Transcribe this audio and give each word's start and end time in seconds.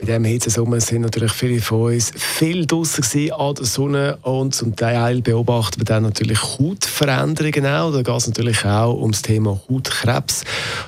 Bei 0.00 0.06
diesem 0.06 0.24
Hitzesommer 0.24 0.80
sind 0.80 1.02
natürlich 1.02 1.32
viele 1.32 1.60
von 1.60 1.92
uns 1.92 2.10
viel 2.16 2.64
draußen 2.64 3.32
an 3.32 3.54
der 3.54 3.64
Sonne 3.66 4.18
und 4.22 4.54
zum 4.54 4.74
Teil 4.74 5.20
beobachten 5.20 5.78
wir 5.78 5.84
dann 5.84 6.04
natürlich 6.04 6.42
Hautveränderungen 6.42 7.66
auch. 7.66 7.92
Da 7.92 8.00
geht 8.00 8.16
es 8.16 8.26
natürlich 8.26 8.64
auch 8.64 8.94
um 8.94 9.12
das 9.12 9.20
Thema 9.20 9.60
Hautkrebs 9.68 10.44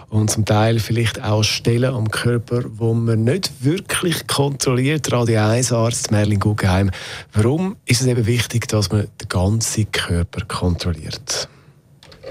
und 0.08 0.30
zum 0.30 0.46
Teil 0.46 0.78
vielleicht 0.78 1.22
auch 1.22 1.42
Stellen 1.42 1.92
am 1.92 2.10
Körper, 2.10 2.62
wo 2.78 2.94
man 2.94 3.24
nicht 3.24 3.50
wirklich 3.60 4.26
kontrolliert. 4.26 5.12
Radio 5.12 5.42
1 5.42 5.72
Arzt 5.72 6.10
Merlin 6.10 6.40
Guggenheim. 6.40 6.90
Warum 7.34 7.76
ist 7.84 8.00
es 8.00 8.06
eben 8.06 8.24
wichtig, 8.24 8.66
dass 8.68 8.90
man 8.90 9.08
den 9.20 9.28
ganzen 9.28 9.92
Körper 9.92 10.46
kontrolliert? 10.46 11.50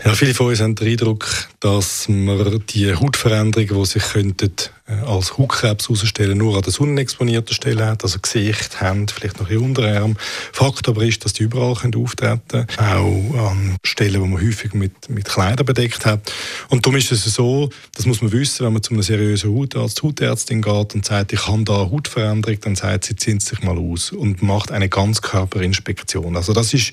Ja, 0.04 0.16
viele 0.16 0.34
von 0.34 0.48
uns 0.48 0.60
haben 0.60 0.73
den 0.73 0.88
Eindruck, 0.88 1.28
dass 1.60 2.10
man 2.10 2.64
die 2.70 2.96
Hautveränderungen, 2.96 3.84
die 3.84 3.86
sich 3.86 4.02
könnten, 4.02 4.52
äh, 4.88 4.94
als 5.05 5.38
Hautkrebs 5.38 5.90
herausstellen 5.90 6.40
nur 6.40 6.55
an 6.55 6.64
der 6.64 6.72
sonnenexponierten 6.72 7.54
Stelle 7.54 7.86
hat, 7.86 8.04
also 8.04 8.18
Gesicht, 8.20 8.82
Hände, 8.82 9.14
vielleicht 9.14 9.40
noch 9.40 9.50
in 9.52 9.60
Unterarm. 9.60 10.18
Fakt 10.54 10.90
aber 10.90 11.04
ist, 11.04 11.24
dass 11.24 11.34
die 11.34 11.44
überall 11.44 11.76
können 11.76 11.94
auftreten 11.96 12.66
können, 12.66 12.77
auch 12.80 13.50
an 13.50 13.76
Stellen, 13.84 14.22
wo 14.22 14.26
man 14.26 14.41
häufig 14.41 14.74
mit, 14.74 15.08
mit 15.08 15.26
Kleidern 15.26 15.68
bedeckt 15.68 16.04
hat. 16.04 16.34
Und 16.70 16.84
darum 16.84 16.98
ist 16.98 17.12
es 17.12 17.24
so, 17.26 17.70
das 17.94 18.08
muss 18.08 18.24
man 18.24 18.32
wissen, 18.32 18.66
wenn 18.66 18.74
man 18.74 18.82
zu 18.82 18.94
einem 18.94 19.04
seriösen 19.04 19.55
Hautarzt, 19.55 20.02
Hautärztin 20.02 20.63
geht 20.63 20.96
und 20.96 21.05
sagt, 21.05 21.32
ich 21.32 21.46
habe 21.46 21.63
da 21.63 21.84
eine 21.84 21.91
Hautveränderung, 21.91 22.60
dann 22.62 22.76
sagt 22.76 23.05
sie, 23.05 23.16
ziehen 23.16 23.40
Sie 23.40 23.49
sich 23.49 23.62
mal 23.62 23.77
aus 23.77 24.12
und 24.12 24.41
macht 24.41 24.72
eine 24.72 24.90
Ganzkörperinspektion. 24.90 26.36
Also 26.36 26.54
das 26.54 26.74
ist 26.74 26.91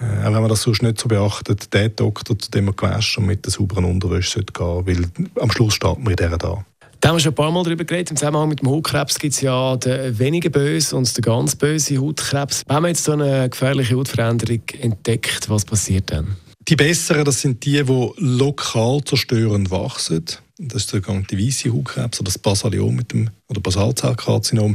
auch 0.00 0.24
wenn 0.26 0.32
man 0.32 0.48
das 0.48 0.62
sonst 0.62 0.82
nicht 0.82 1.00
so 1.00 1.08
beachtet, 1.08 1.72
der 1.74 1.88
Doktor, 1.88 2.38
zu 2.38 2.50
dem 2.50 2.66
man 2.66 2.76
gewaschen 2.76 3.22
und 3.22 3.28
mit 3.28 3.44
der 3.44 3.52
sauberen 3.52 3.84
Unterwäsche 3.84 4.30
sollte 4.30 4.52
gehen 4.52 4.86
weil 4.86 5.42
am 5.42 5.50
Schluss 5.50 5.74
steht 5.74 5.98
man 5.98 6.12
in 6.12 6.16
dieser 6.16 6.38
da. 6.38 6.64
Da 7.00 7.10
haben 7.10 7.16
wir 7.16 7.20
schon 7.20 7.32
ein 7.32 7.36
paar 7.36 7.52
Mal 7.52 7.62
darüber 7.62 7.84
geredet. 7.84 8.10
Im 8.10 8.16
Zusammenhang 8.16 8.48
mit 8.48 8.60
dem 8.60 8.70
Hautkrebs 8.70 9.18
gibt 9.20 9.34
es 9.34 9.40
ja 9.40 9.76
den 9.76 10.18
weniger 10.18 10.50
bösen 10.50 10.98
und 10.98 11.16
den 11.16 11.22
ganz 11.22 11.54
bösen 11.54 12.00
Hautkrebs. 12.00 12.64
Wenn 12.66 12.82
man 12.82 12.88
jetzt 12.88 13.04
so 13.04 13.12
eine 13.12 13.48
gefährliche 13.48 13.96
Hautveränderung 13.96 14.62
entdeckt, 14.80 15.48
was 15.48 15.64
passiert 15.64 16.10
dann? 16.10 16.36
Die 16.68 16.76
besseren, 16.76 17.24
das 17.24 17.40
sind 17.40 17.64
die, 17.64 17.82
die 17.82 18.10
lokal 18.16 19.02
zerstörend 19.04 19.70
wachsen. 19.70 20.24
Das 20.58 20.82
ist 20.82 20.92
der 20.92 21.00
ganze 21.00 21.38
weiße 21.38 21.72
Hautkrebs 21.72 22.20
oder 22.20 22.26
das 22.26 22.38
Basaliom 22.38 22.96
mit 22.96 23.12
dem, 23.12 23.30
oder 23.48 23.60
Basalzellkarzinom 23.60 24.74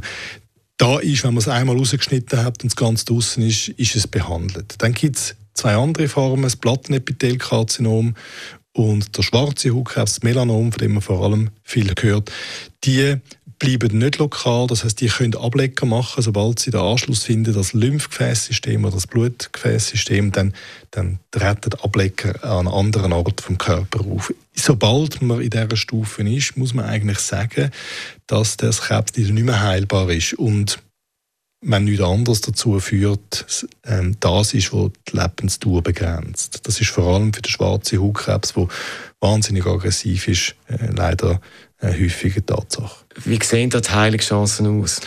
da 0.83 0.99
ist, 0.99 1.23
wenn 1.23 1.33
man 1.33 1.41
es 1.41 1.47
einmal 1.47 1.77
rausgeschnitten 1.77 2.43
hat 2.43 2.61
und 2.61 2.73
das 2.73 2.75
Ganze 2.75 3.05
draußen 3.05 3.41
ist, 3.41 3.69
ist 3.69 3.95
es 3.95 4.05
behandelt. 4.05 4.75
Dann 4.79 4.93
gibt 4.93 5.15
es 5.15 5.35
zwei 5.53 5.75
andere 5.75 6.09
Formen, 6.09 6.43
das 6.43 6.57
Plattenepithelkarzinom 6.57 8.15
und 8.73 9.17
der 9.17 9.23
schwarze 9.23 9.73
Hautkrebs, 9.73 10.23
Melanom, 10.23 10.73
von 10.73 10.79
dem 10.79 10.93
man 10.95 11.01
vor 11.01 11.23
allem 11.23 11.51
viel 11.63 11.93
hört. 12.01 12.33
Die 12.83 13.15
bleiben 13.63 13.97
nicht 13.97 14.17
lokal, 14.17 14.67
das 14.67 14.83
heißt, 14.83 14.99
die 14.99 15.07
können 15.07 15.37
Ablecker 15.37 15.85
machen, 15.85 16.21
sobald 16.21 16.59
sie 16.59 16.69
den 16.69 16.81
Anschluss 16.81 17.23
finden, 17.23 17.53
das 17.53 17.71
Lymphgefäßsystem 17.71 18.83
oder 18.83 18.95
das 18.95 19.07
Blutgefäßsystem, 19.07 20.33
dann, 20.33 20.53
dann 20.91 21.19
treten 21.31 21.73
Ablecker 21.81 22.43
an 22.43 22.67
einem 22.67 22.75
anderen 22.75 23.13
Ort 23.13 23.39
vom 23.39 23.57
Körper 23.57 24.01
auf. 24.01 24.33
Sobald 24.53 25.21
man 25.21 25.39
in 25.39 25.49
dieser 25.49 25.77
Stufe 25.77 26.23
ist, 26.23 26.57
muss 26.57 26.73
man 26.73 26.85
eigentlich 26.85 27.19
sagen, 27.19 27.71
dass 28.27 28.57
das 28.57 28.81
Krebs 28.81 29.15
nicht 29.15 29.31
mehr 29.31 29.61
heilbar 29.61 30.09
ist 30.09 30.33
und 30.33 30.79
wenn 31.61 31.85
nichts 31.85 32.03
anderes 32.03 32.41
dazu 32.41 32.77
führt, 32.81 33.65
ähm, 33.85 34.17
das 34.19 34.53
ist, 34.53 34.73
was 34.73 34.91
die 35.07 35.17
Lebensdauer 35.17 35.81
begrenzt. 35.81 36.67
Das 36.67 36.81
ist 36.81 36.89
vor 36.89 37.15
allem 37.15 37.33
für 37.33 37.41
den 37.41 37.49
schwarzen 37.49 38.01
Hautkrebs, 38.01 38.53
der 38.55 38.67
wahnsinnig 39.21 39.65
aggressiv 39.65 40.27
ist, 40.27 40.55
äh, 40.67 40.91
leider 40.93 41.39
eine 41.79 41.97
häufige 41.97 42.45
Tatsache. 42.45 43.02
Wie 43.23 43.39
sehen 43.43 43.69
da 43.69 43.81
die 43.81 43.89
Heilungschancen 43.89 44.81
aus? 44.81 45.01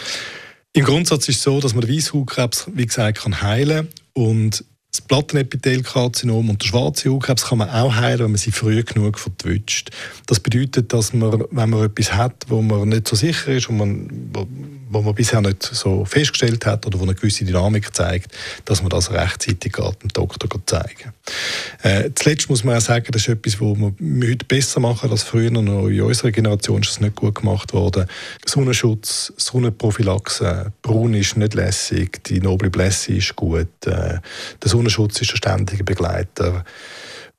Im 0.73 0.85
Grundsatz 0.85 1.29
ist 1.29 1.39
es 1.39 1.43
so, 1.43 1.61
dass 1.61 1.75
man 1.75 1.89
Weisshautkrebs, 1.89 2.69
wie 2.75 2.87
gesagt, 2.87 3.19
kann 3.19 3.41
heilen 3.41 3.89
und 4.13 4.65
das 4.97 5.07
Plattenepithelkarzinom 5.07 6.49
und 6.49 6.63
der 6.63 6.69
schwarze 6.69 7.11
Hautkrebs 7.11 7.45
kann 7.47 7.59
man 7.59 7.71
auch 7.71 7.95
heilen, 7.97 8.21
wenn 8.21 8.31
man 8.31 8.39
sie 8.39 8.51
früh 8.51 8.83
genug 8.83 9.19
vertwitscht. 9.19 9.91
Das 10.27 10.41
bedeutet, 10.41 10.93
dass 10.93 11.13
man, 11.13 11.45
wenn 11.51 11.71
man 11.71 11.85
etwas 11.85 12.15
hat, 12.15 12.45
wo 12.49 12.63
man 12.63 12.89
nicht 12.89 13.09
so 13.09 13.17
sicher 13.17 13.53
ist 13.53 13.69
und 13.69 13.77
man, 13.77 14.31
wo, 14.33 14.47
wo 14.89 15.03
man 15.03 15.15
bisher 15.15 15.41
nicht 15.41 15.63
so 15.63 16.05
festgestellt 16.05 16.65
hat 16.65 16.87
oder 16.87 16.99
wo 16.99 17.03
eine 17.03 17.15
gewisse 17.15 17.45
Dynamik 17.45 17.95
zeigt, 17.95 18.33
dass 18.65 18.81
man 18.83 18.91
das 18.91 19.11
rechtzeitig 19.11 19.73
dem 19.73 20.09
Doktor 20.13 20.49
zeigen 20.65 21.13
äh, 21.83 22.11
Zuletzt 22.15 22.49
muss 22.49 22.65
man 22.65 22.77
auch 22.77 22.81
sagen, 22.81 23.07
das 23.11 23.23
ist 23.23 23.29
etwas, 23.29 23.61
was 23.61 23.77
wir 23.99 24.31
heute 24.31 24.47
besser 24.47 24.81
machen 24.81 25.11
als 25.11 25.23
früher. 25.23 25.51
Noch 25.51 25.89
in 25.89 26.01
unserer 26.01 26.31
Generation 26.31 26.81
ist 26.81 26.91
das 26.91 27.01
nicht 27.01 27.17
gut 27.17 27.35
gemacht 27.35 27.73
worden. 27.73 28.07
Sonnenschutz, 28.45 29.33
Sonnenprophylaxe, 29.37 30.73
braun 30.83 31.15
ist 31.15 31.37
nicht 31.37 31.55
lässig, 31.55 32.25
die 32.25 32.41
noble 32.41 32.71
Blässe 32.71 33.15
ist 33.15 33.37
gut, 33.37 33.69
äh, 33.87 34.19
der 34.63 34.71
Sonnenschutz 34.91 35.21
ist 35.21 35.33
ein 35.33 35.37
ständiger 35.37 35.85
Begleiter. 35.85 36.65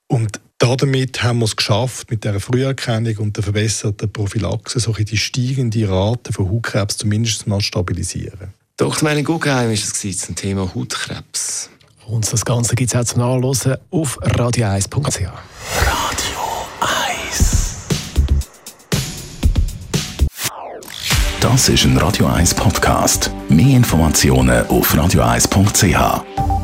Und 0.08 0.40
damit 0.60 1.24
haben 1.24 1.40
wir 1.40 1.46
es 1.46 1.56
geschafft, 1.56 2.10
mit 2.10 2.24
der 2.24 2.40
Früherkennung 2.40 3.18
und 3.18 3.38
der 3.38 3.44
verbesserten 3.44 4.12
Prophylaxe 4.12 4.80
so 4.80 4.94
die 4.94 5.18
steigende 5.18 5.88
Rate 5.90 6.34
von 6.34 6.50
Hautkrebs 6.50 6.98
zumindest 6.98 7.48
mal 7.48 7.62
stabilisieren. 7.62 8.54
Dr. 8.78 9.04
Melanie 9.04 9.24
Guggenheim 9.24 9.68
war 9.68 9.74
es 9.74 10.18
zum 10.18 10.36
Thema 10.36 10.74
Hautkrebs. 10.74 11.70
Und 12.08 12.32
das 12.32 12.46
Ganze 12.46 12.76
gibt 12.76 12.94
es 12.94 13.00
auch 13.00 13.06
zum 13.06 13.20
Nachlesen 13.20 13.76
auf 13.92 14.20
radio1.ch. 14.22 15.20
Radio 15.20 16.40
1 17.20 17.76
Das 21.42 21.70
ist 21.70 21.84
ein 21.84 21.98
Radio 21.98 22.28
1 22.28 22.54
Podcast. 22.54 23.32
Mehr 23.50 23.76
Informationen 23.76 24.66
auf 24.68 24.94
radio1.ch. 24.94 26.57